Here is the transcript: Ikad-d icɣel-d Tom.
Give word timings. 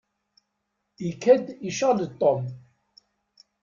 Ikad-d 1.09 1.47
icɣel-d 1.69 2.09
Tom. 2.19 2.43